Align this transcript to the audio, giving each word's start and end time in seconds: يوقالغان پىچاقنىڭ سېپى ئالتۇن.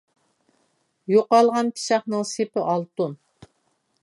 يوقالغان 1.15 1.71
پىچاقنىڭ 1.75 2.27
سېپى 2.31 2.65
ئالتۇن. 2.73 3.19